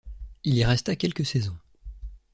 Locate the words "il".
0.43-0.55